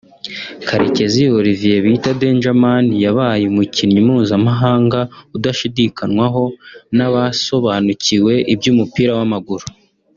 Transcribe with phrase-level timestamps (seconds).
[0.67, 4.99] Karekezi Olivier bita 'Danger Man' yabaye umukinnyi mpuzamahanga
[5.37, 6.43] udashidikanwaho
[6.95, 9.65] n'abasobanukiwe iby'umupira w'amaguru